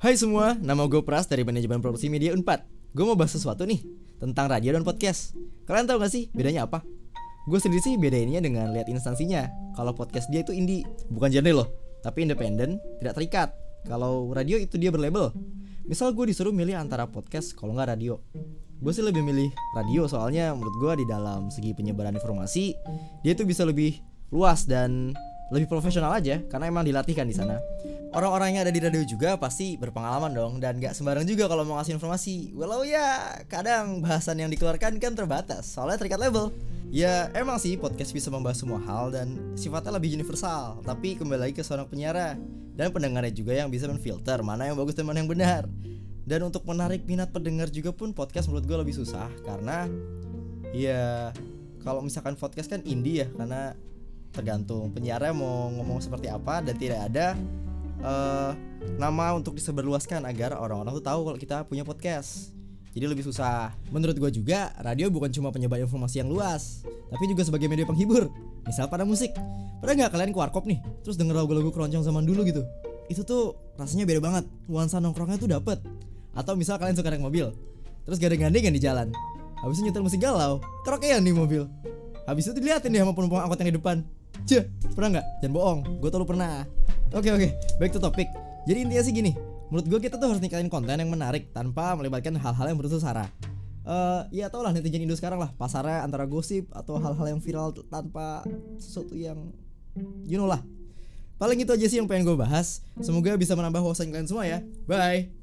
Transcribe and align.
Hai 0.00 0.16
semua, 0.16 0.56
nama 0.56 0.88
gue 0.88 1.04
Pras 1.04 1.28
dari 1.28 1.44
Manajemen 1.44 1.84
Produksi 1.84 2.08
Media 2.08 2.32
Unpad. 2.32 2.64
Gue 2.96 3.04
mau 3.04 3.12
bahas 3.12 3.36
sesuatu 3.36 3.68
nih 3.68 3.84
Tentang 4.16 4.48
radio 4.48 4.72
dan 4.72 4.80
podcast. 4.80 5.36
Kalian 5.68 5.84
tahu 5.84 6.00
gak 6.00 6.08
sih 6.08 6.32
bedanya 6.32 6.64
apa? 6.64 6.80
Gue 7.44 7.60
sendiri 7.60 7.84
sih 7.84 8.00
bedainnya 8.00 8.40
dengan 8.40 8.72
lihat 8.72 8.88
instansinya. 8.88 9.52
Kalau 9.76 9.92
podcast 9.92 10.32
dia 10.32 10.40
itu 10.40 10.56
indie 10.56 10.88
Bukan 11.12 11.28
genre 11.28 11.52
loh 11.52 11.68
Tapi 12.00 12.24
independen, 12.24 12.80
tidak 12.96 13.12
terikat. 13.12 13.52
Kalau 13.84 14.32
radio 14.32 14.56
itu 14.56 14.80
dia 14.80 14.88
berlabel. 14.88 15.36
Misal 15.84 16.16
gue 16.16 16.32
disuruh 16.32 16.56
milih 16.56 16.80
antara 16.80 17.04
podcast 17.04 17.52
kalau 17.52 17.76
nggak 17.76 17.92
radio. 17.92 18.24
Gue 18.80 18.96
sih 18.96 19.04
lebih 19.04 19.20
milih 19.20 19.52
radio 19.76 20.08
soalnya 20.08 20.56
menurut 20.56 20.80
gue 20.80 21.04
di 21.04 21.06
dalam 21.12 21.52
segi 21.52 21.76
penyebaran 21.76 22.16
informasi 22.16 22.72
Dia 23.20 23.36
tuh 23.36 23.44
bisa 23.44 23.68
lebih 23.68 24.00
luas 24.32 24.64
dan 24.64 25.12
lebih 25.50 25.66
profesional 25.66 26.14
aja 26.14 26.38
karena 26.46 26.70
emang 26.70 26.86
dilatihkan 26.86 27.26
di 27.26 27.34
sana. 27.34 27.58
Orang-orang 28.10 28.54
yang 28.58 28.62
ada 28.66 28.74
di 28.74 28.82
radio 28.82 29.02
juga 29.02 29.38
pasti 29.38 29.74
berpengalaman 29.78 30.30
dong 30.34 30.58
dan 30.62 30.78
gak 30.78 30.94
sembarang 30.94 31.26
juga 31.26 31.50
kalau 31.50 31.66
mau 31.66 31.78
ngasih 31.78 31.98
informasi. 31.98 32.54
Walau 32.54 32.86
ya 32.86 33.38
kadang 33.50 34.02
bahasan 34.02 34.38
yang 34.38 34.50
dikeluarkan 34.50 34.98
kan 35.02 35.14
terbatas 35.14 35.66
soalnya 35.70 35.98
terikat 35.98 36.22
label. 36.22 36.54
Ya 36.90 37.30
emang 37.38 37.62
sih 37.62 37.78
podcast 37.78 38.10
bisa 38.10 38.34
membahas 38.34 38.66
semua 38.66 38.82
hal 38.82 39.14
dan 39.14 39.54
sifatnya 39.54 39.94
lebih 39.94 40.10
universal 40.10 40.82
Tapi 40.82 41.14
kembali 41.14 41.38
lagi 41.46 41.54
ke 41.54 41.62
seorang 41.62 41.86
penyiar 41.86 42.34
Dan 42.74 42.90
pendengarnya 42.90 43.30
juga 43.30 43.54
yang 43.54 43.70
bisa 43.70 43.86
menfilter 43.86 44.42
mana 44.42 44.66
yang 44.66 44.74
bagus 44.74 44.98
dan 44.98 45.06
mana 45.06 45.22
yang 45.22 45.30
benar 45.30 45.70
Dan 46.26 46.50
untuk 46.50 46.66
menarik 46.66 47.06
minat 47.06 47.30
pendengar 47.30 47.70
juga 47.70 47.94
pun 47.94 48.10
podcast 48.10 48.50
menurut 48.50 48.66
gue 48.66 48.78
lebih 48.82 48.94
susah 48.98 49.30
Karena 49.46 49.86
ya 50.74 51.30
kalau 51.86 52.02
misalkan 52.02 52.34
podcast 52.34 52.66
kan 52.66 52.82
indie 52.82 53.22
ya 53.22 53.30
Karena 53.38 53.78
tergantung 54.30 54.90
penyiarnya 54.94 55.34
mau 55.34 55.70
ngomong 55.74 55.98
seperti 55.98 56.30
apa 56.30 56.62
dan 56.62 56.74
tidak 56.78 57.10
ada 57.10 57.34
uh, 58.02 58.54
nama 58.96 59.36
untuk 59.36 59.58
disebarluaskan 59.58 60.24
agar 60.26 60.56
orang-orang 60.56 60.94
tuh 60.96 61.04
tahu 61.04 61.20
kalau 61.26 61.38
kita 61.38 61.56
punya 61.66 61.82
podcast. 61.82 62.54
Jadi 62.90 63.06
lebih 63.06 63.22
susah. 63.22 63.70
Menurut 63.94 64.18
gue 64.18 64.30
juga, 64.42 64.74
radio 64.82 65.06
bukan 65.14 65.30
cuma 65.30 65.54
penyebar 65.54 65.78
informasi 65.78 66.26
yang 66.26 66.30
luas, 66.30 66.82
tapi 67.06 67.30
juga 67.30 67.46
sebagai 67.46 67.70
media 67.70 67.86
penghibur. 67.86 68.26
Misal 68.66 68.90
pada 68.90 69.06
musik. 69.06 69.30
Pernah 69.78 69.94
nggak 70.04 70.10
kalian 70.10 70.30
ke 70.34 70.38
warkop 70.42 70.66
nih, 70.66 70.82
terus 71.06 71.14
denger 71.14 71.38
lagu-lagu 71.38 71.70
keroncong 71.70 72.02
zaman 72.02 72.26
dulu 72.26 72.42
gitu? 72.42 72.66
Itu 73.06 73.22
tuh 73.22 73.54
rasanya 73.78 74.10
beda 74.10 74.20
banget. 74.20 74.44
Nuansa 74.66 74.98
nongkrongnya 74.98 75.38
tuh 75.38 75.46
dapet. 75.46 75.78
Atau 76.34 76.58
misal 76.58 76.82
kalian 76.82 76.98
suka 76.98 77.14
naik 77.14 77.22
mobil, 77.22 77.54
terus 78.06 78.18
gandeng-gandengan 78.18 78.74
di 78.74 78.82
jalan. 78.82 79.08
Habis 79.62 79.82
itu 79.82 79.90
nyetel 79.90 80.02
musik 80.02 80.20
galau, 80.22 80.58
kerokean 80.82 81.22
di 81.22 81.30
mobil. 81.30 81.70
Habis 82.26 82.50
itu 82.50 82.58
diliatin 82.58 82.90
deh 82.90 83.02
sama 83.02 83.14
penumpang 83.14 83.46
angkot 83.46 83.58
yang 83.62 83.70
di 83.70 83.76
depan. 83.78 83.96
Cie, 84.48 84.66
pernah 84.94 85.18
nggak? 85.18 85.26
Jangan 85.44 85.52
bohong, 85.54 85.80
gue 86.00 86.08
tau 86.10 86.20
lu 86.22 86.26
pernah. 86.26 86.66
Oke 87.10 87.30
oke, 87.30 87.48
back 87.78 87.90
to 87.90 88.00
topic. 88.02 88.28
Jadi 88.66 88.78
intinya 88.86 89.02
sih 89.02 89.12
gini, 89.14 89.32
menurut 89.68 89.86
gue 89.86 89.98
kita 89.98 90.20
tuh 90.20 90.30
harus 90.30 90.42
nikahin 90.42 90.70
konten 90.70 90.94
yang 90.94 91.10
menarik 91.10 91.50
tanpa 91.50 91.94
melibatkan 91.98 92.36
hal-hal 92.38 92.66
yang 92.70 92.78
berusaha 92.78 93.02
sara. 93.02 93.26
Uh, 93.80 94.28
ya 94.28 94.52
tau 94.52 94.60
lah 94.60 94.76
netizen 94.76 95.02
Indo 95.02 95.16
sekarang 95.16 95.40
lah 95.40 95.50
pasarnya 95.56 96.04
antara 96.04 96.28
gosip 96.28 96.68
atau 96.76 97.00
hal-hal 97.00 97.32
yang 97.32 97.40
viral 97.40 97.72
tanpa 97.88 98.44
sesuatu 98.76 99.16
yang 99.16 99.50
you 100.28 100.36
know 100.36 100.46
lah. 100.46 100.60
Paling 101.40 101.64
itu 101.64 101.72
aja 101.72 101.86
sih 101.88 101.96
yang 101.96 102.04
pengen 102.04 102.28
gue 102.28 102.36
bahas. 102.36 102.84
Semoga 103.00 103.32
bisa 103.40 103.56
menambah 103.56 103.80
wawasan 103.80 104.12
kalian 104.12 104.28
semua 104.28 104.44
ya. 104.44 104.60
Bye. 104.84 105.39